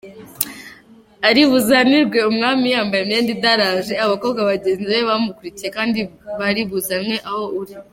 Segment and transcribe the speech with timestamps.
[1.27, 6.01] Ari buzanirwe umwami yambaye imyenda idaraje, Abakobwa bagenzi be bamukurikiye,
[6.39, 7.73] Bari buzanwe aho uri.